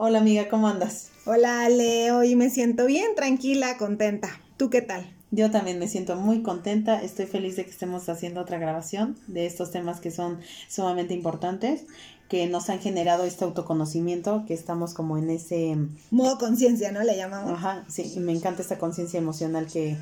[0.00, 1.10] Hola amiga, ¿cómo andas?
[1.26, 4.28] Hola Ale, hoy me siento bien, tranquila, contenta.
[4.56, 5.12] ¿Tú qué tal?
[5.32, 9.44] Yo también me siento muy contenta, estoy feliz de que estemos haciendo otra grabación de
[9.46, 10.38] estos temas que son
[10.68, 11.84] sumamente importantes,
[12.28, 15.76] que nos han generado este autoconocimiento, que estamos como en ese...
[16.12, 17.02] Modo conciencia, ¿no?
[17.02, 17.50] Le llamamos.
[17.50, 19.98] Ajá, sí, y me encanta esta conciencia emocional que,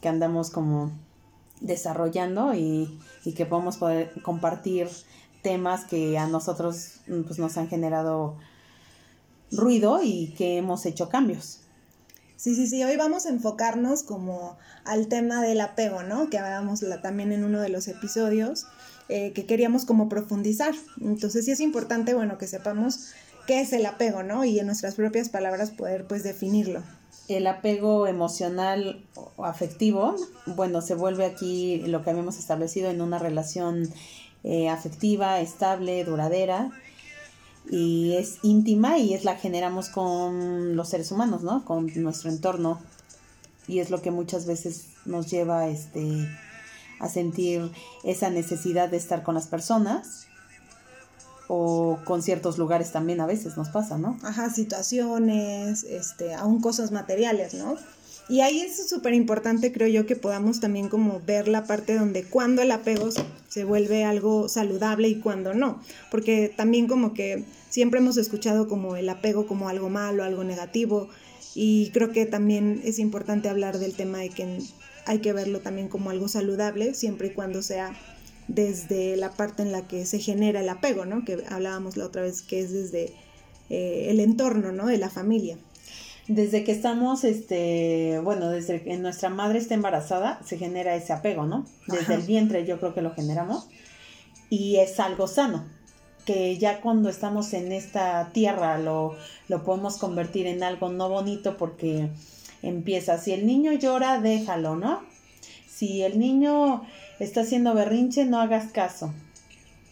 [0.00, 0.92] que andamos como
[1.60, 4.86] desarrollando y, y que podemos poder compartir
[5.42, 8.36] temas que a nosotros pues, nos han generado
[9.50, 11.60] ruido y que hemos hecho cambios.
[12.36, 16.30] Sí, sí, sí, hoy vamos a enfocarnos como al tema del apego, ¿no?
[16.30, 18.66] Que hablábamos también en uno de los episodios,
[19.10, 20.74] eh, que queríamos como profundizar.
[21.02, 23.10] Entonces sí es importante, bueno, que sepamos
[23.46, 24.44] qué es el apego, ¿no?
[24.44, 26.82] Y en nuestras propias palabras poder pues definirlo.
[27.28, 29.04] El apego emocional
[29.36, 33.92] o afectivo, bueno, se vuelve aquí lo que habíamos establecido en una relación
[34.44, 36.70] eh, afectiva, estable, duradera,
[37.68, 41.64] y es íntima y es la generamos con los seres humanos, ¿no?
[41.64, 42.80] Con nuestro entorno.
[43.66, 46.28] Y es lo que muchas veces nos lleva este,
[46.98, 47.70] a sentir
[48.02, 50.26] esa necesidad de estar con las personas
[51.52, 54.16] o con ciertos lugares también a veces nos pasa, ¿no?
[54.22, 57.76] Ajá, situaciones, este, aún cosas materiales, ¿no?
[58.30, 62.22] Y ahí es súper importante, creo yo, que podamos también como ver la parte donde
[62.22, 63.08] cuando el apego
[63.48, 65.82] se vuelve algo saludable y cuando no.
[66.12, 71.08] Porque también como que siempre hemos escuchado como el apego como algo malo, algo negativo.
[71.56, 74.60] Y creo que también es importante hablar del tema de que
[75.06, 77.98] hay que verlo también como algo saludable, siempre y cuando sea
[78.46, 81.24] desde la parte en la que se genera el apego, ¿no?
[81.24, 83.12] Que hablábamos la otra vez, que es desde
[83.70, 84.86] eh, el entorno, ¿no?
[84.86, 85.58] De la familia
[86.30, 91.44] desde que estamos, este, bueno, desde que nuestra madre está embarazada, se genera ese apego,
[91.44, 91.66] ¿no?
[91.88, 93.66] Desde el vientre yo creo que lo generamos
[94.48, 95.66] y es algo sano,
[96.24, 99.16] que ya cuando estamos en esta tierra lo,
[99.48, 102.10] lo podemos convertir en algo no bonito porque
[102.62, 105.02] empieza, si el niño llora, déjalo, ¿no?
[105.68, 106.84] Si el niño
[107.18, 109.12] está haciendo berrinche, no hagas caso.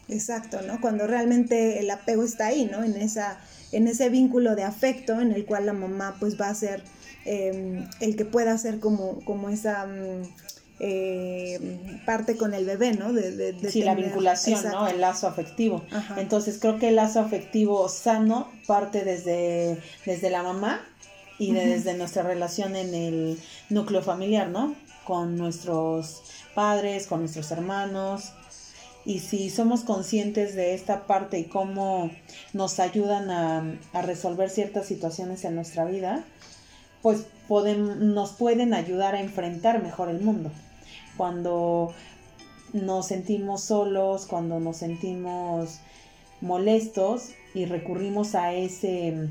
[0.08, 0.80] Exacto, ¿no?
[0.80, 2.82] Cuando realmente el apego está ahí, ¿no?
[2.82, 3.38] En esa
[3.72, 6.82] en ese vínculo de afecto en el cual la mamá pues va a ser
[7.24, 10.22] em, el que pueda hacer como, como esa mm,
[10.80, 13.12] em, parte con el bebé, ¿no?
[13.12, 14.88] De, sí, la vinculación, ¿no?
[14.88, 15.84] El lazo afectivo.
[16.16, 20.80] Entonces creo que el lazo afectivo sano parte desde, desde la mamá
[21.38, 23.38] y desde nuestra relación en el
[23.68, 24.74] núcleo familiar, ¿no?
[25.04, 26.22] Con nuestros
[26.54, 28.32] padres, con nuestros hermanos,
[29.08, 32.10] y si somos conscientes de esta parte y cómo
[32.52, 36.26] nos ayudan a, resolver ciertas situaciones en nuestra vida,
[37.00, 40.50] pues nos pueden ayudar a enfrentar mejor el mundo.
[41.16, 41.94] Cuando
[42.74, 45.78] nos sentimos solos, cuando nos sentimos
[46.42, 49.30] molestos y recurrimos a ese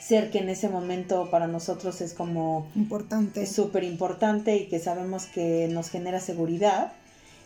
[0.00, 5.24] ser que en ese momento para nosotros es como importante, súper importante y que sabemos
[5.24, 6.92] que nos genera seguridad,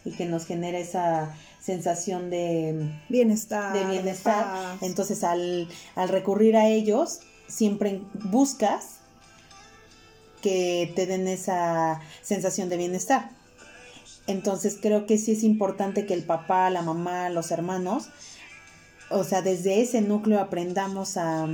[0.06, 3.72] y que nos genera esa sensación de bienestar.
[3.72, 4.78] De bienestar.
[4.80, 9.00] Entonces, al, recurrir a ellos, siempre buscas
[10.40, 13.30] que te den esa sensación de bienestar.
[14.28, 18.10] Entonces, creo que sí es importante que el papá, la mamá, los hermanos,
[19.10, 21.48] o sea, desde ese núcleo aprendamos a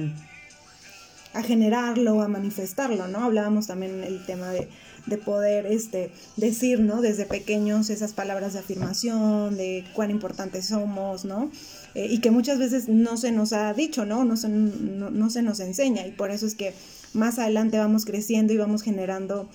[1.35, 3.25] a generarlo, a manifestarlo, ¿no?
[3.25, 4.69] Hablábamos también el tema de
[5.07, 7.01] de poder este, decir, ¿no?
[7.01, 11.51] Desde pequeños esas palabras de afirmación, de cuán importantes somos, ¿no?
[11.95, 14.25] Eh, y que muchas veces no se nos ha dicho, ¿no?
[14.25, 16.75] No se, no, se nos enseña y por eso es que
[17.13, 19.49] más adelante vamos creciendo y vamos generando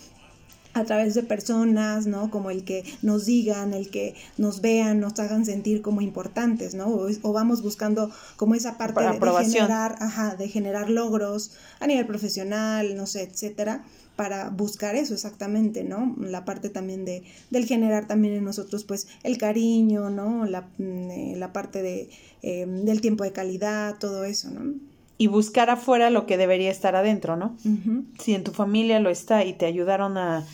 [0.73, 2.29] a través de personas, ¿no?
[2.29, 6.87] Como el que nos digan, el que nos vean, nos hagan sentir como importantes, ¿no?
[6.87, 12.05] O, vamos buscando como esa parte de, de, generar, ajá, de generar logros a nivel
[12.05, 13.83] profesional, no sé, etcétera,
[14.17, 16.15] para buscar eso exactamente, ¿no?
[16.19, 20.43] La parte también de, del generar también en nosotros, pues, el cariño, ¿no?
[20.45, 22.09] La, mm, eh, la parte de,
[22.41, 24.73] em, del tiempo de calidad, todo eso, ¿no?
[25.19, 27.55] Y buscar afuera lo que debería estar adentro, ¿no?
[28.19, 30.45] Si en tu familia lo está y te ayudaron a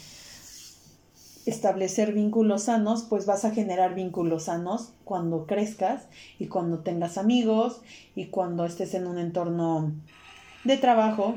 [1.46, 6.08] establecer vínculos sanos, pues vas a generar vínculos sanos cuando crezcas
[6.40, 7.82] y cuando tengas amigos
[8.16, 9.92] y cuando estés en un entorno
[10.64, 11.36] de trabajo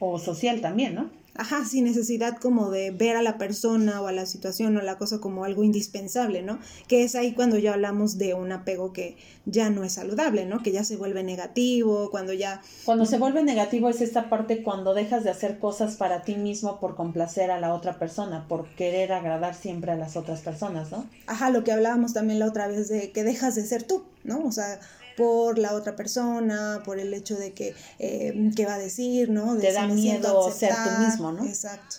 [0.00, 1.20] o social también, ¿no?
[1.36, 4.98] Ajá, sin necesidad como de ver a la persona o a la situación o la
[4.98, 6.58] cosa como algo indispensable, ¿no?
[6.88, 9.16] Que es ahí cuando ya hablamos de un apego que
[9.46, 10.62] ya no es saludable, ¿no?
[10.62, 12.60] Que ya se vuelve negativo, cuando ya...
[12.84, 16.80] Cuando se vuelve negativo es esta parte cuando dejas de hacer cosas para ti mismo
[16.80, 21.06] por complacer a la otra persona, por querer agradar siempre a las otras personas, ¿no?
[21.26, 24.44] Ajá, lo que hablábamos también la otra vez de que dejas de ser tú, ¿no?
[24.44, 24.80] O sea,
[25.16, 29.56] por la otra persona, por el hecho de que, eh, qué va a decir, ¿no?
[29.56, 31.44] Te da miedo ser tú mismo, ¿no?
[31.44, 31.96] Exacto.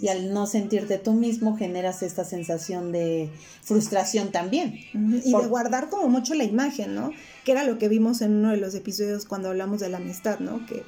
[0.00, 3.30] y al no sentirte tú mismo generas esta sensación de
[3.62, 4.74] frustración también.
[4.92, 7.12] Y de guardar como mucho la imagen, ¿no?
[7.44, 10.40] Que era lo que vimos en uno de los episodios cuando hablamos de la amistad,
[10.40, 10.66] ¿no?
[10.66, 10.82] Que,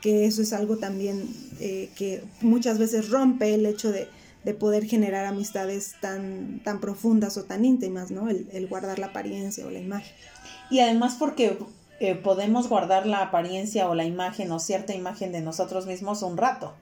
[0.00, 1.28] que eso es algo también
[1.60, 4.08] eh, que muchas veces rompe el hecho de,
[4.44, 8.28] de, poder generar amistades tan, tan profundas o tan íntimas, ¿no?
[8.30, 10.14] El, el guardar la apariencia o la imagen.
[10.70, 11.58] Y además porque
[11.98, 16.38] eh, podemos guardar la apariencia o la imagen o cierta imagen de nosotros mismos un
[16.38, 16.72] rato,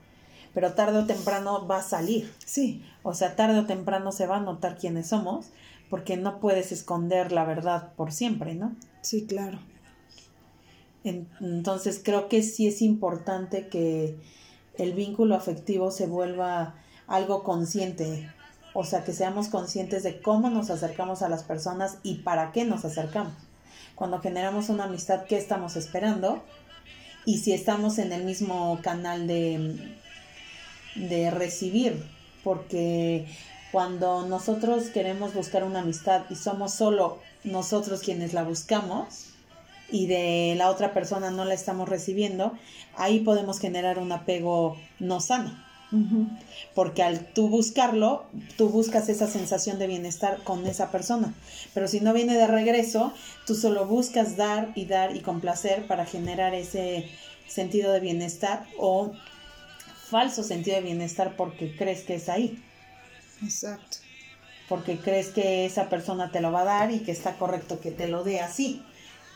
[0.53, 2.31] pero tarde o temprano va a salir.
[2.45, 2.83] Sí.
[3.03, 5.47] O sea, tarde o temprano se va a notar quiénes somos,
[5.89, 8.75] porque no puedes esconder la verdad por siempre, ¿no?
[9.01, 9.59] Sí, claro.
[11.03, 14.15] Entonces creo que sí es importante que
[14.77, 16.75] el vínculo afectivo se vuelva
[17.07, 18.29] algo consciente,
[18.73, 22.63] o sea, que seamos conscientes de cómo nos acercamos a las personas y para qué
[22.65, 23.48] nos acercamos
[23.99, 26.41] cuando generamos una amistad, qué estamos esperando
[27.25, 29.77] y si estamos en el mismo canal de,
[30.95, 32.01] de recibir,
[32.41, 33.27] porque
[33.73, 39.31] cuando nosotros queremos buscar una amistad y somos solo nosotros quienes la buscamos
[39.91, 42.53] y de la otra persona no la estamos recibiendo,
[42.95, 45.68] ahí podemos generar un apego no sano.
[46.75, 48.25] Porque al tú buscarlo,
[48.57, 51.33] tú buscas esa sensación de bienestar con esa persona.
[51.73, 53.13] Pero si no viene de regreso,
[53.47, 57.09] tú solo buscas dar y dar y complacer para generar ese
[57.47, 59.13] sentido de bienestar o
[60.09, 62.61] falso sentido de bienestar porque crees que es ahí.
[63.43, 63.97] Exacto.
[64.67, 67.91] Porque crees que esa persona te lo va a dar y que está correcto que
[67.91, 68.83] te lo dé así.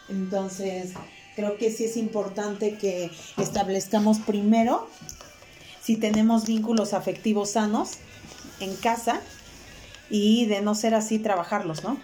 [0.10, 0.94] Entonces,
[1.36, 4.88] creo que sí es importante que establezcamos primero
[5.84, 7.92] si tenemos vínculos afectivos sanos
[8.60, 9.22] en casa
[10.10, 12.00] y de no ser así, trabajarlos, ¿no?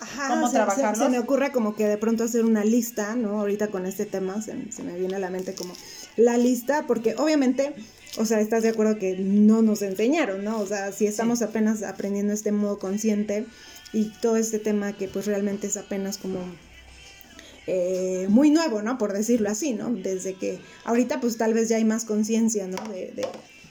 [0.00, 0.98] Ajá, ¿Cómo trabajarlos?
[0.98, 3.40] Se, me ocurre como que de pronto hacer una lista, ¿no?
[3.40, 5.72] Ahorita con este tema se, me viene a la mente como
[6.16, 7.74] la lista, porque obviamente,
[8.18, 10.60] o sea, estás de acuerdo que no nos enseñaron, ¿no?
[10.60, 13.46] O sea, si estamos apenas aprendiendo este modo consciente
[13.92, 16.40] y todo este tema que pues realmente es apenas como
[17.66, 18.98] eh, muy nuevo, ¿no?
[18.98, 19.90] Por decirlo así, ¿no?
[19.90, 22.76] Desde que ahorita pues tal vez ya hay más conciencia, ¿no?
[22.88, 23.26] De, de,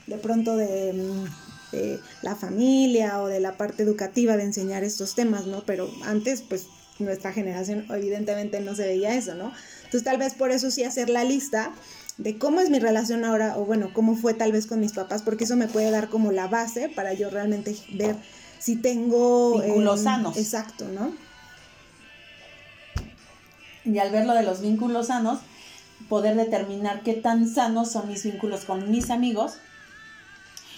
[0.08, 5.16] de, pronto de, mm, de, la familia o de la parte educativa de enseñar estos
[5.16, 5.64] temas, ¿no?
[5.66, 6.68] Pero antes pues
[7.00, 9.52] nuestra generación evidentemente no se veía eso, ¿no?
[9.78, 11.74] Entonces tal vez por eso sí hacer la lista
[12.18, 15.22] de cómo es mi relación ahora o bueno, cómo fue tal vez con mis papás,
[15.22, 18.16] porque eso me puede dar como la base para yo realmente ver
[18.60, 19.60] si tengo...
[19.60, 20.38] Vínculos em, sanos.
[20.38, 21.14] Exacto, ¿no?
[23.83, 25.39] Y al ver lo de los vínculos sanos,
[26.10, 29.54] poder determinar qué tan sanos son mis vínculos con mis amigos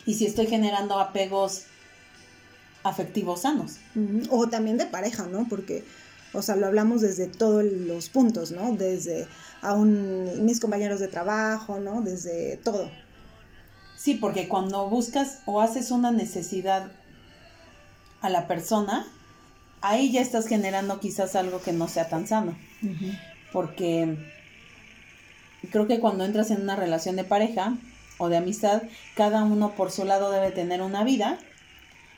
[0.05, 1.63] y si estoy generando apegos
[2.83, 3.77] afectivos sanos.
[4.29, 5.47] O también de pareja, ¿no?
[5.47, 5.85] Porque,
[6.33, 8.73] o sea, lo hablamos desde todos los puntos, ¿no?
[8.73, 9.27] Desde
[9.61, 12.01] aún mis compañeros de trabajo, ¿no?
[12.01, 12.91] Desde todo.
[13.95, 16.91] Sí, porque cuando buscas o haces una necesidad
[18.21, 19.07] a la persona,
[19.83, 22.57] ahí ya estás generando quizás algo que no sea tan sano.
[23.51, 24.17] Porque
[25.69, 27.77] creo que cuando entras en una relación de pareja
[28.17, 28.83] o de amistad,
[29.15, 31.37] cada uno por su lado debe tener una vida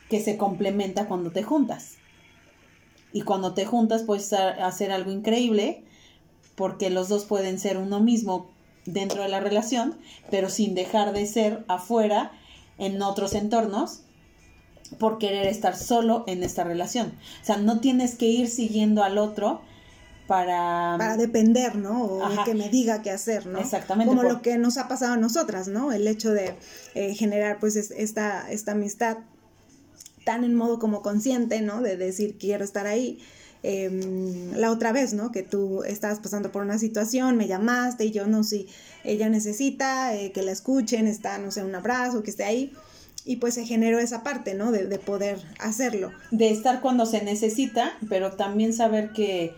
[0.09, 1.95] que se complementa cuando te juntas.
[3.11, 5.83] Y cuando te juntas puedes hacer algo increíble
[6.55, 8.47] porque los dos pueden ser uno mismo
[8.85, 9.97] dentro de la relación,
[10.29, 12.31] pero sin dejar de ser afuera
[12.77, 14.04] en otros entornos
[14.99, 17.13] por querer estar solo en esta relación.
[17.41, 19.61] O sea, no tienes que ir siguiendo al otro
[20.27, 20.95] para...
[20.97, 22.03] Para depender, ¿no?
[22.03, 23.59] O que me diga qué hacer, ¿no?
[23.59, 24.09] Exactamente.
[24.09, 25.91] Como lo que nos ha pasado a nosotras, ¿no?
[25.91, 26.55] El hecho de
[26.93, 29.17] eh, generar pues esta, esta amistad
[30.23, 31.81] tan en modo como consciente, ¿no?
[31.81, 33.19] De decir quiero estar ahí.
[33.67, 35.31] Em, la otra vez, ¿no?
[35.31, 38.67] Que tú estabas pasando por una situación, me llamaste y yo no sé, si
[39.03, 42.73] ella necesita eh, que la escuchen, está, no sé, un abrazo, que esté ahí
[43.25, 44.71] y pues se generó esa parte, ¿no?
[44.71, 46.11] De, de, poder hacerlo.
[46.29, 49.55] De estar cuando se necesita, pero también saber que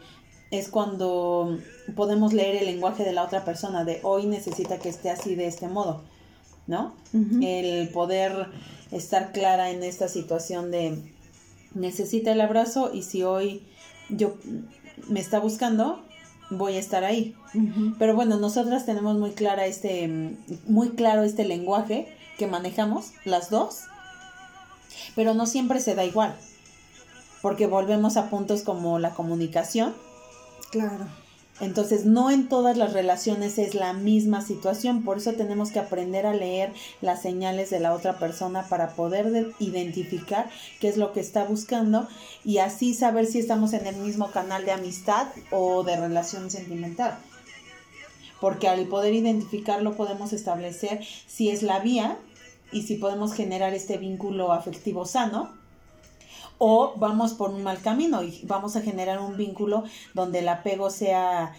[0.52, 1.60] es cuando
[1.96, 5.48] podemos leer el lenguaje de la otra persona, de hoy necesita que esté así de
[5.48, 6.04] este modo,
[6.66, 6.96] ¿no?
[7.14, 8.48] El poder
[8.92, 10.98] estar clara en esta situación de
[11.74, 13.64] necesita el abrazo y si hoy
[14.10, 14.38] yo
[15.10, 16.02] me está buscando,
[16.50, 17.36] voy a estar ahí.
[18.00, 23.84] Pero bueno, nosotras tenemos muy clara este, muy claro este lenguaje que manejamos, las dos,
[25.16, 26.36] pero no siempre se da igual,
[27.42, 29.96] porque volvemos a puntos como la comunicación.
[30.72, 31.08] Claro.
[31.60, 36.28] Entonces, no en todas las relaciones es la misma situación, por eso tenemos que aprender
[36.28, 41.20] a leer las señales de la otra persona para poder identificar qué es lo que
[41.20, 42.08] está buscando
[42.46, 47.18] y así saber si estamos en el mismo canal de amistad o de relación sentimental.
[48.40, 52.20] Porque al poder identificarlo podemos establecer si es la vía
[52.72, 55.54] y si podemos generar este vínculo afectivo sano
[56.58, 59.84] o vamos por un mal camino y vamos a generar un vínculo
[60.14, 61.54] donde el apego sea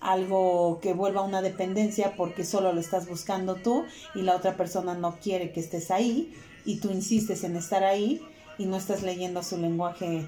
[0.00, 4.56] algo que vuelva a una dependencia porque solo lo estás buscando tú y la otra
[4.56, 8.22] persona no quiere que estés ahí y tú insistes en estar ahí
[8.58, 10.26] y no estás leyendo su lenguaje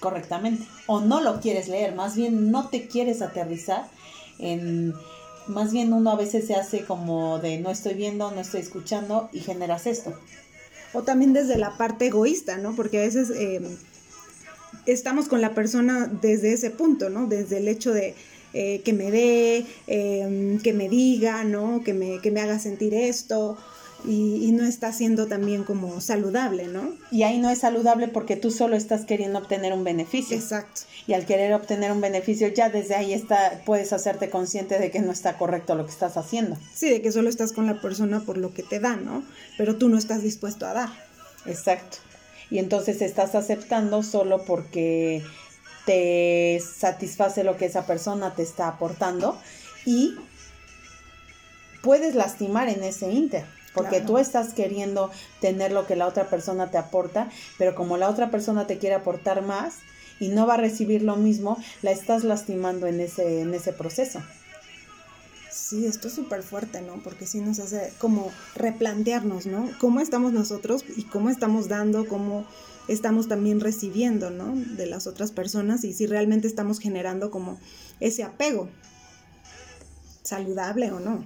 [0.00, 0.66] correctamente.
[0.86, 3.86] O no lo quieres leer, más bien no te quieres aterrizar
[4.38, 4.94] en
[5.46, 9.28] más bien uno a veces se hace como de no estoy viendo, no estoy escuchando
[9.32, 10.14] y generas esto
[10.94, 12.74] o también desde la parte egoísta, ¿no?
[12.74, 13.60] Porque a veces eh,
[14.86, 17.26] estamos con la persona desde ese punto, ¿no?
[17.26, 18.14] Desde el hecho de
[18.54, 21.82] eh, que me dé, em, que me diga, ¿no?
[21.84, 23.58] Que me, que me haga sentir esto.
[24.06, 26.92] Y, y, no está siendo también como saludable, ¿no?
[27.10, 30.36] Y ahí no es saludable porque tú solo estás queriendo obtener un beneficio.
[30.36, 30.82] Exacto.
[31.06, 35.00] Y al querer obtener un beneficio, ya desde ahí está, puedes hacerte consciente de que
[35.00, 36.58] no está correcto lo que estás haciendo.
[36.74, 39.24] Sí, de que solo estás con la persona por lo que te da, ¿no?
[39.56, 40.90] Pero tú no estás dispuesto a dar.
[41.46, 41.98] Exacto.
[42.50, 45.22] Y entonces estás aceptando solo porque
[45.86, 49.38] te satisface lo que esa persona te está aportando
[49.84, 50.14] y
[51.82, 53.44] puedes lastimar en ese inter.
[53.74, 57.28] Porque tú estás queriendo tener lo que la otra persona te aporta,
[57.58, 59.74] pero como la otra persona te quiere aportar más
[60.20, 64.22] y no va a recibir lo mismo, la estás lastimando en ese, en ese proceso.
[65.50, 67.02] Sí, esto es súper fuerte, ¿no?
[67.02, 69.70] Porque sí nos hace como replantearnos, ¿no?
[69.80, 72.44] ¿Cómo estamos nosotros y cómo estamos dando, cómo
[72.88, 74.54] estamos también recibiendo, ¿no?
[74.76, 77.58] De las otras personas y si realmente estamos generando como
[78.00, 78.68] ese apego,
[80.22, 81.24] saludable o no.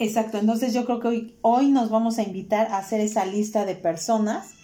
[0.00, 3.64] Exacto, entonces yo creo que hoy, hoy nos vamos a invitar a hacer esa lista
[3.64, 4.54] de personas,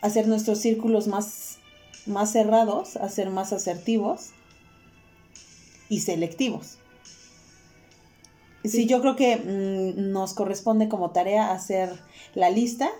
[0.00, 1.58] hacer nuestros círculos más,
[2.06, 4.30] más cerrados, a ser más asertivos
[5.88, 6.78] y selectivos.
[8.64, 11.90] Sí, yo creo que mm, nos corresponde como tarea hacer
[12.34, 12.90] la lista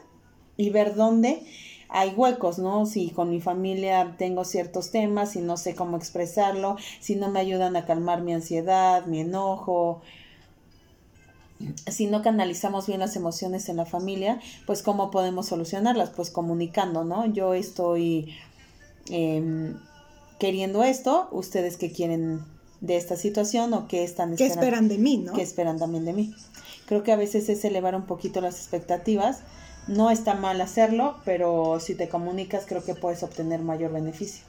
[0.57, 1.43] y ver dónde
[1.89, 2.87] hay huecos, ¿no?
[2.87, 7.41] Si con mi familia tengo ciertos temas, si no sé cómo expresarlo, si no me
[7.41, 10.01] ayudan a calmar mi ansiedad, mi enojo,
[11.87, 17.05] si no canalizamos bien las emociones en la familia, pues cómo podemos solucionarlas, pues comunicando,
[17.05, 17.27] ¿no?
[17.27, 18.35] Yo estoy
[19.11, 19.77] em,
[20.39, 22.41] queriendo esto, ustedes que quieren
[22.81, 24.37] de esta situación o qué están esperando.
[24.61, 25.33] ¿Qué esperan de mí, no?
[25.35, 26.35] ¿Qué esperan también de mí?
[26.87, 29.41] Creo que a veces es elevar un poquito las expectativas.
[29.87, 34.45] No está mal hacerlo, pero si te comunicas creo que puedes obtener mayor beneficio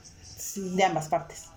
[0.56, 1.51] de ambas partes.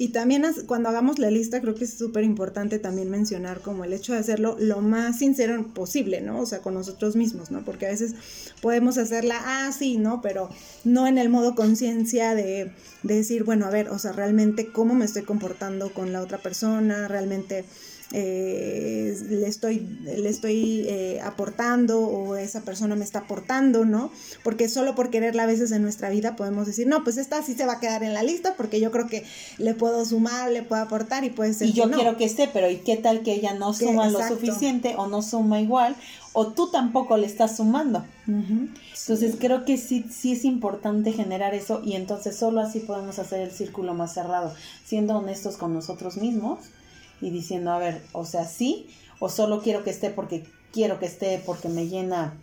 [0.00, 3.92] Y también cuando hagamos la lista, creo que es súper importante también mencionar como el
[3.92, 6.40] hecho de hacerlo lo más sincero posible, ¿no?
[6.40, 7.64] O sea, con nosotros mismos, ¿no?
[7.64, 8.14] Porque a veces
[8.62, 10.22] podemos hacerla, ah, sí, ¿no?
[10.22, 10.50] Pero
[10.84, 14.94] no en el modo conciencia de, de decir, bueno, a ver, o sea, realmente cómo
[14.94, 17.64] me estoy comportando con la otra persona, realmente
[18.12, 24.10] eh, le estoy, le estoy eh, aportando o esa persona me está aportando, ¿no?
[24.42, 27.54] Porque solo por quererla a veces en nuestra vida podemos decir, no, pues esta sí
[27.54, 29.24] se va a quedar en la lista porque yo creo que
[29.58, 31.68] le puedo sumar, le puedo aportar y puede ser.
[31.68, 34.94] Y yo quiero que esté, pero ¿y qué tal que ella no suma lo suficiente
[34.96, 35.94] o no suma igual?
[36.32, 38.06] O tú tampoco le estás sumando.
[38.26, 43.40] Entonces creo que sí, sí es importante generar eso y entonces solo así podemos hacer
[43.40, 44.54] el círculo más cerrado,
[44.86, 46.58] siendo honestos con nosotros mismos
[47.20, 48.88] y diciendo, a ver, o sea, sí,
[49.20, 52.38] o solo quiero que esté porque quiero que esté, porque me llena,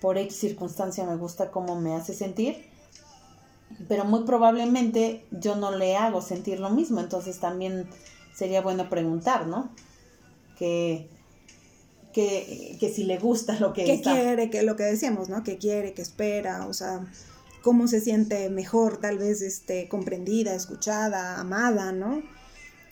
[0.00, 2.64] por X circunstancia me gusta cómo me hace sentir,
[3.88, 7.88] pero muy probablemente yo no le hago sentir lo mismo, entonces también
[8.34, 9.70] sería bueno preguntar, ¿no?
[10.58, 11.08] Que,
[12.12, 15.44] que, que si le gusta lo que ¿Qué quiere, que lo que decíamos, ¿no?
[15.44, 17.06] Que quiere, que espera, o sea,
[17.62, 22.22] cómo se siente mejor, tal vez este, comprendida, escuchada, amada, ¿no?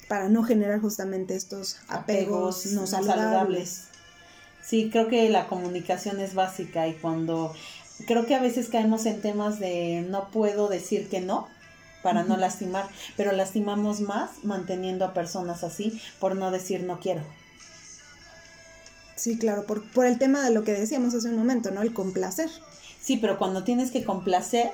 [0.09, 3.85] Para no generar justamente estos apegos, no, saludables.
[4.65, 7.55] Sí, creo que la comunicación es básica y cuando
[8.07, 11.49] creo que a veces caemos en temas de no puedo decir que no
[12.03, 12.87] para no lastimar,
[13.17, 17.23] pero lastimamos más manteniendo a personas así por no decir no quiero.
[19.17, 21.83] Sí, claro, por, por el tema de lo que decíamos hace un momento, ¿no?
[21.83, 22.49] El complacer.
[23.01, 24.71] Sí, pero cuando tienes que complacer,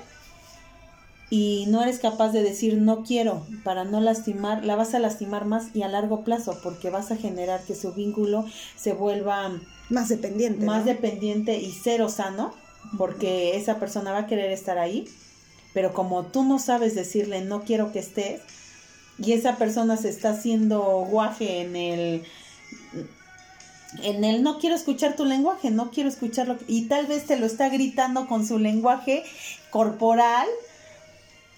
[1.31, 5.47] y no eres capaz de decir no quiero para no lastimar, la vas a lastimar
[5.47, 8.45] más y a largo plazo porque vas a generar que su vínculo
[8.77, 9.53] se vuelva
[9.89, 10.65] más dependiente.
[10.65, 12.53] Más dependiente y cero sano
[12.99, 15.09] porque esa persona va a querer estar ahí,
[15.73, 18.41] Pero como tú no sabes decirle no quiero que estés,
[19.19, 22.25] y esa persona se está haciendo guaje en el
[24.03, 27.47] en el no quiero escuchar tu lenguaje, no quiero escucharlo y tal vez te lo
[27.47, 29.23] está gritando con su lenguaje
[29.71, 30.49] corporal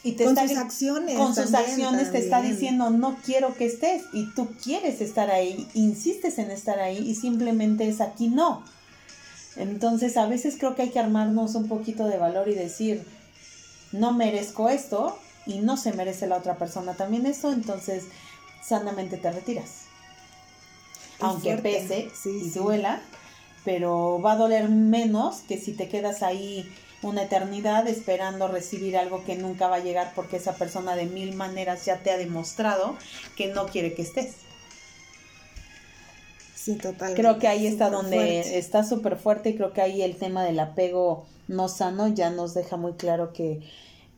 [0.07, 3.55] y te con está sus acciones con sus también, acciones te está diciendo no quiero
[3.55, 8.29] que estés y tú quieres estar ahí, insistes en estar ahí y simplemente es aquí
[8.29, 8.63] no.
[9.57, 13.05] Entonces a veces creo que hay que armarnos un poquito de valor y decir
[13.91, 18.05] no merezco esto y no se merece la otra persona también eso, entonces
[18.63, 19.87] sanamente te retiras.
[21.19, 21.81] Aunque fuerte.
[21.81, 22.59] pese Sí, y sí.
[22.61, 23.01] duela,
[23.65, 26.65] pero va a doler menos que si te quedas ahí
[27.03, 31.35] una eternidad esperando recibir algo que nunca va a llegar porque esa persona de mil
[31.35, 32.97] maneras ya te ha demostrado
[33.37, 34.35] que no quiere que estés.
[36.55, 37.15] Sí, total.
[37.15, 40.59] Creo que ahí está donde está súper fuerte y creo que ahí el tema del
[40.59, 43.61] apego no sano ya nos deja muy claro que,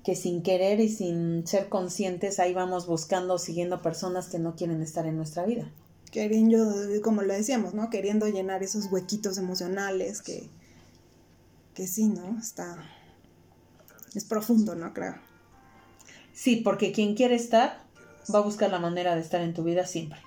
[0.02, 4.80] que sin querer y sin ser conscientes ahí vamos buscando, siguiendo personas que no quieren
[4.80, 5.70] estar en nuestra vida.
[6.10, 7.90] Queriendo, como lo decíamos, ¿no?
[7.90, 10.48] Queriendo llenar esos huequitos emocionales que,
[11.78, 12.36] que sí, ¿no?
[12.40, 12.76] Está,
[14.12, 14.92] es profundo, ¿no?
[14.92, 15.14] Creo.
[16.32, 17.78] Sí, porque quien quiere estar
[18.34, 20.18] va a buscar la manera de estar en tu vida siempre.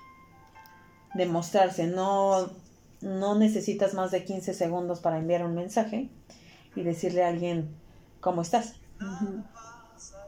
[1.12, 2.50] Demostrarse, no,
[3.02, 6.08] no necesitas más de 15 segundos para enviar un mensaje
[6.74, 7.68] y decirle a alguien
[8.20, 8.76] cómo estás.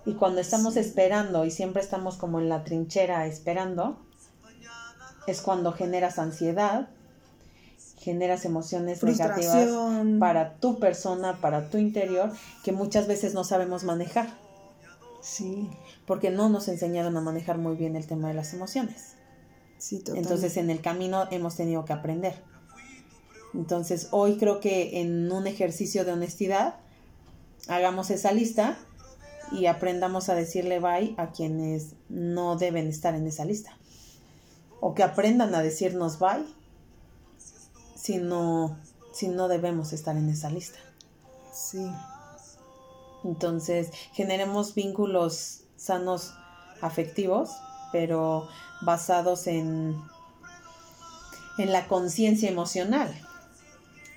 [0.05, 3.99] Y cuando estamos esperando y siempre estamos como en la trinchera esperando,
[5.27, 6.91] es cuando generas ansiedad,
[8.05, 9.69] generas emociones negativas
[10.21, 12.31] para tu persona, para tu interior,
[12.63, 14.29] que muchas veces no sabemos manejar,
[15.23, 15.71] Sí,
[16.07, 19.15] porque no nos enseñaron a manejar muy bien el tema de las emociones.
[19.79, 20.19] sí, total.
[20.19, 22.35] Entonces en el camino hemos tenido que aprender.
[23.55, 26.75] Entonces hoy creo que en un ejercicio de honestidad
[27.69, 28.77] hagamos esa lista
[29.51, 33.79] y aprendamos a decirle bye a quienes no deben estar en esa lista.
[34.81, 36.45] O que aprendan a decirnos bye
[38.05, 38.77] si no,
[39.15, 40.79] si no debemos estar en esa lista.
[41.55, 41.91] Sí,
[43.25, 46.35] Entonces, generemos vínculos sanos
[46.83, 47.49] afectivos,
[47.93, 48.47] pero
[48.83, 49.99] basados en,
[51.57, 53.11] en la conciencia emocional,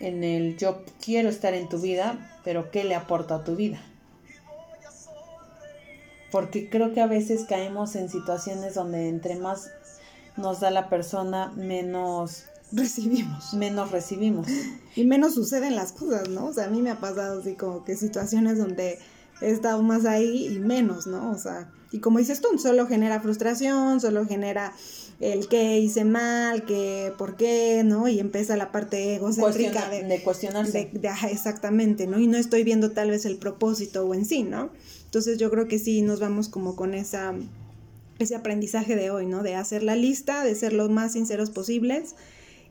[0.02, 3.80] en el yo quiero estar en tu vida, pero ¿qué le aporto a tu vida?
[6.30, 9.72] Porque creo que a veces caemos en situaciones donde entre más
[10.36, 13.54] nos da la persona, menos, recibimos.
[13.54, 14.48] menos recibimos.
[14.96, 16.48] Y menos suceden las cosas, ¿no?
[16.48, 19.00] O sea, a mí me ha pasado así como que situaciones donde
[19.42, 21.32] he estado más ahí y menos, ¿no?
[21.32, 24.74] O sea, y como dices tú, solo genera frustración, solo genera
[25.20, 28.08] el que hice mal, que por qué, ¿no?
[28.08, 30.90] Y empieza la parte egocéntrica Cuestiona- de, de cuestionarse.
[30.94, 32.20] de- de- ajá, exactamente, ¿no?
[32.20, 34.70] Y no estoy viendo tal vez el propósito o en sí, ¿no?
[35.06, 37.34] Entonces yo creo que sí nos vamos como con esa
[38.20, 39.44] ese aprendizaje de hoy, ¿no?
[39.44, 42.16] De hacer la lista, de ser los más sinceros posibles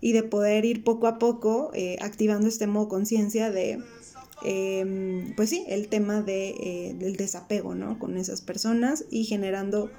[0.01, 3.81] y de poder ir poco a poco eh, activando este modo conciencia de,
[4.45, 7.99] eh, pues sí, el tema de, eh, del desapego, ¿no?
[7.99, 9.91] Con esas personas y generando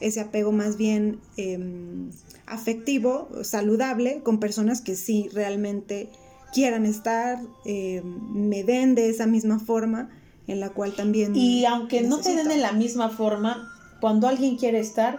[0.00, 1.58] ese apego más bien eh,
[2.46, 6.10] afectivo, saludable, con personas que sí realmente
[6.52, 10.10] quieran estar, eh, me den de esa misma forma
[10.46, 11.34] en la cual también...
[11.34, 15.18] Y aunque no te den de la misma forma, cuando alguien quiere estar,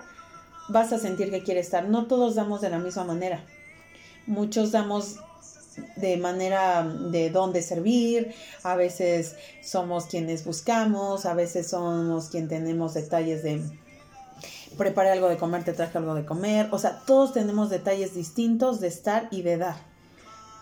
[0.70, 1.90] vas a sentir que quiere estar.
[1.90, 3.44] No todos damos de la misma manera.
[4.28, 5.16] Muchos damos
[5.96, 12.94] de manera de dónde servir, a veces somos quienes buscamos, a veces somos quien tenemos
[12.94, 13.62] detalles de
[14.78, 18.80] preparé algo de comer, te traje algo de comer, o sea, todos tenemos detalles distintos
[18.80, 19.78] de estar y de dar,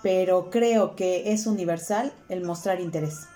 [0.02, 3.28] pero creo que es universal el mostrar interés.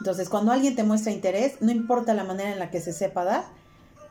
[0.00, 3.24] Entonces, cuando alguien te muestra interés, no importa la manera en la que se sepa
[3.24, 3.44] dar,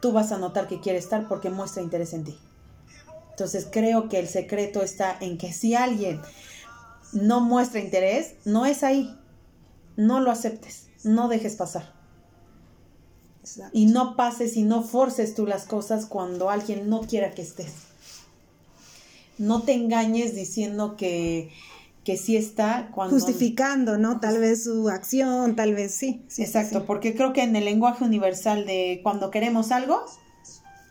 [0.01, 2.39] tú vas a notar que quiere estar porque muestra interés en ti.
[3.35, 6.21] Entonces, creo que el secreto está en que si alguien
[7.11, 9.13] no muestra interés, no es ahí.
[9.97, 11.93] No lo aceptes, no dejes pasar.
[13.41, 13.77] Exacto.
[13.77, 17.73] Y no pases y no forces tú las cosas cuando alguien no quiera que estés.
[19.37, 21.51] No te engañes diciendo que,
[22.05, 23.15] que sí está cuando...
[23.15, 24.21] Justificando, ¿no?
[24.21, 26.23] Tal vez su acción, tal vez sí.
[26.37, 26.85] Exacto, sí.
[26.87, 30.05] porque creo que en el lenguaje universal de cuando queremos algo,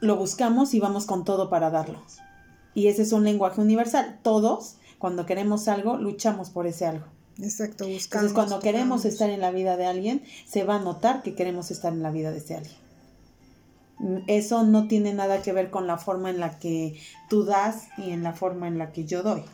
[0.02, 2.02] lo buscamos y vamos con todo para darlo.
[2.74, 4.18] Y ese es un lenguaje universal.
[4.22, 7.06] Todos, cuando queremos algo, luchamos por ese algo.
[7.40, 8.28] Exacto, buscamos.
[8.28, 11.70] Entonces, cuando queremos estar en la vida de alguien, se va a notar que queremos
[11.70, 12.76] estar en la vida de ese alguien.
[14.26, 18.10] Eso no tiene nada que ver con la forma en la que tú das y
[18.10, 19.44] en la forma en la que yo doy.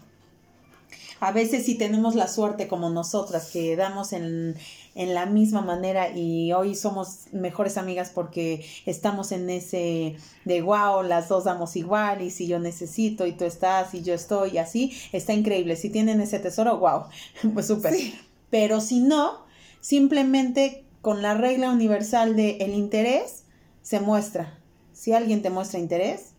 [1.21, 4.57] A veces si tenemos la suerte como nosotras que damos en,
[5.01, 11.03] en la misma manera y hoy somos mejores amigas porque estamos en ese de wow,
[11.03, 14.59] las dos damos igual y si yo necesito y tú estás y yo estoy y
[14.59, 15.77] así, está increíble.
[15.77, 17.05] Si tienen ese tesoro, wow,
[17.55, 17.95] pues súper.
[18.51, 19.47] Pero si no,
[19.81, 23.45] simplemente con la regla universal de el interés
[23.81, 24.59] se muestra.
[24.93, 26.35] Si alguien te muestra interés,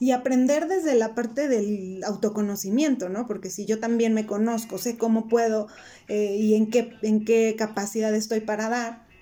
[0.00, 3.26] y aprender desde la parte del autoconocimiento, ¿no?
[3.26, 5.68] Porque si yo también me conozco, sé cómo puedo
[6.08, 9.12] eh, y en qué, en qué capacidad estoy para dar,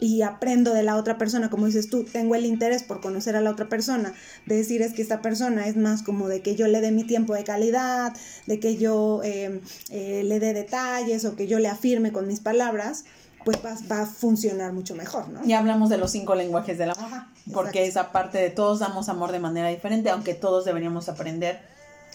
[0.00, 3.40] y aprendo de la otra persona, como dices tú, tengo el interés por conocer a
[3.40, 4.12] la otra persona,
[4.46, 7.04] de decir es que esta persona es más como de que yo le dé mi
[7.04, 8.12] tiempo de calidad,
[8.46, 12.40] de que yo eh, eh, le dé detalles o que yo le afirme con mis
[12.40, 13.04] palabras,
[13.44, 15.44] pues va, a funcionar mucho mejor, ¿no?
[15.44, 19.08] Ya hablamos de los cinco lenguajes de la amor, porque esa parte de todos damos
[19.08, 21.60] amor de manera diferente, aunque todos deberíamos aprender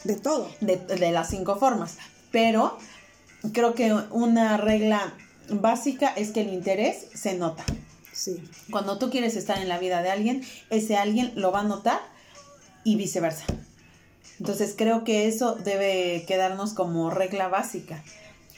[0.04, 1.98] de todo, de, de las cinco formas,
[2.32, 2.78] pero
[3.54, 5.14] creo que una regla
[5.50, 7.64] básica es que el interés se nota.
[8.12, 8.44] Sí.
[8.72, 12.00] Cuando tú quieres estar en la vida de alguien, ese alguien lo va a notar
[12.84, 13.46] y viceversa.
[14.40, 18.04] Entonces creo que eso debe quedarnos como regla básica.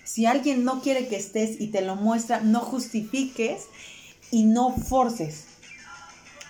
[0.03, 3.65] Si alguien no quiere que estés y te lo muestra, no justifiques
[4.31, 5.45] y no forces.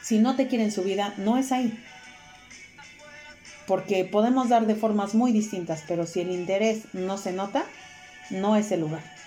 [0.01, 1.77] Si no te quiere en su vida, no es ahí.
[3.67, 7.65] Porque podemos dar de formas muy distintas, pero si el interés no se nota,
[8.29, 9.20] no es el lugar.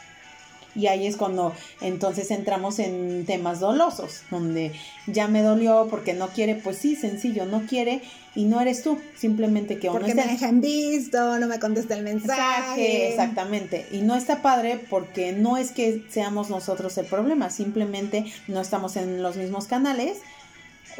[0.74, 4.72] Y ahí es cuando entonces entramos en temas dolosos, donde
[5.06, 8.02] ya me dolió porque no quiere, pues sí, sencillo, no quiere
[8.34, 13.10] y no eres tú, simplemente que Porque me dejan visto, no me contesta el mensaje.
[13.10, 18.60] Exactamente, y no está padre porque no es que seamos nosotros el problema, simplemente no
[18.60, 20.18] estamos en los mismos canales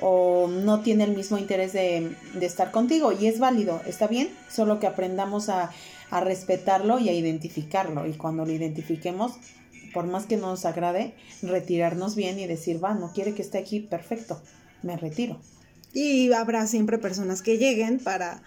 [0.01, 4.29] o no tiene el mismo interés de, de estar contigo y es válido, está bien,
[4.49, 5.71] solo que aprendamos a,
[6.11, 9.33] a respetarlo y a identificarlo y cuando lo identifiquemos
[9.95, 13.59] por más que no nos agrade, retirarnos bien y decir, va, no quiere que esté
[13.59, 14.43] aquí, perfecto,
[14.83, 15.41] me retiro.
[15.95, 18.43] Y habrá siempre personas que lleguen para,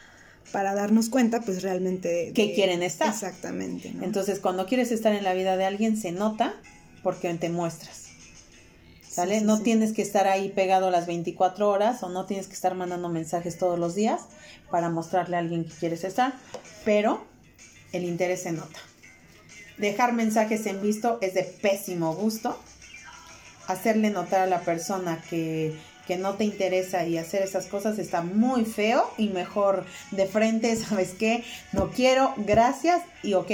[0.51, 2.33] para darnos cuenta, pues realmente...
[2.35, 3.09] que quieren estar.
[3.09, 3.93] Exactamente.
[4.01, 6.53] Entonces, cuando quieres estar en la vida de alguien, se nota
[7.01, 8.03] porque te muestras.
[9.09, 9.41] ¿Sale?
[9.41, 13.09] no tienes que estar ahí pegado las 24 horas o no tienes que estar mandando
[13.09, 14.21] mensajes todos los días
[14.69, 16.33] para mostrarle a alguien que quieres estar,
[16.85, 17.25] pero
[17.93, 18.77] el interés se nota.
[19.77, 22.57] Dejar mensajes en visto es de pésimo gusto.
[23.67, 25.75] Hacerle notar a la persona que,
[26.19, 31.13] no te interesa y hacer esas cosas está muy feo y mejor de frente, ¿sabes
[31.19, 31.43] qué?
[31.73, 33.51] No quiero, gracias y ok,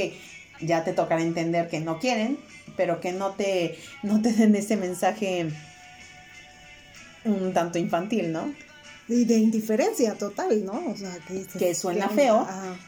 [0.61, 2.37] ya te tocará entender que no quieren,
[2.77, 5.47] pero que no te, no te den ese mensaje
[7.25, 8.53] un tanto infantil, ¿no?
[9.07, 10.87] Y de indiferencia total, ¿no?
[10.87, 12.47] O sea, que, que suena feo.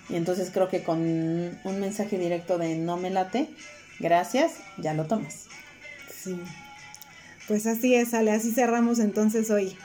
[0.09, 3.49] Y entonces creo que con un mensaje directo de no me late,
[3.99, 5.45] gracias, ya lo tomas.
[6.23, 6.39] Sí.
[7.47, 9.75] Pues así es, Ale, así cerramos entonces hoy.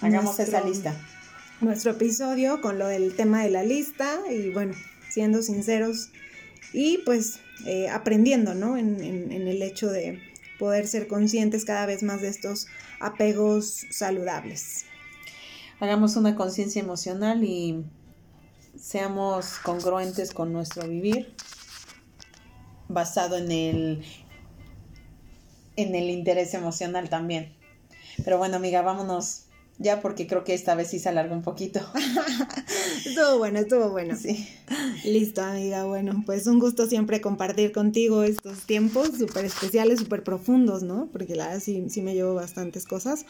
[0.00, 0.94] Hagamos esa lista.
[1.60, 4.74] Nuestro episodio con lo del tema de la lista y bueno,
[5.08, 6.10] siendo sinceros
[6.72, 8.76] y pues eh, aprendiendo, ¿no?
[8.76, 10.20] En, en el hecho de
[10.58, 12.66] poder ser conscientes cada vez más de estos
[12.98, 14.84] apegos saludables
[15.80, 17.84] hagamos una conciencia emocional y
[18.78, 21.34] seamos congruentes con nuestro vivir
[22.88, 24.04] basado en el
[25.76, 27.52] en el interés emocional también.
[28.24, 29.43] Pero bueno, amiga, vámonos
[29.78, 31.80] ya porque creo que esta vez sí se alargó un poquito.
[33.04, 34.16] estuvo bueno, estuvo bueno.
[34.16, 34.48] Sí.
[35.04, 35.84] Listo, amiga.
[35.84, 41.08] Bueno, pues un gusto siempre compartir contigo estos tiempos súper especiales, súper profundos, ¿no?
[41.12, 43.26] Porque la verdad sí, sí me llevo bastantes cosas.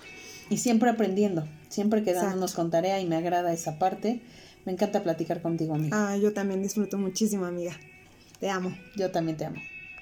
[0.50, 4.20] Y siempre aprendiendo, siempre quedándonos con tarea y me agrada esa parte.
[4.66, 6.10] Me encanta platicar contigo, amiga.
[6.10, 7.78] Ah, yo también disfruto muchísimo, amiga.
[8.40, 8.76] Te amo.
[8.96, 9.60] Yo también te amo.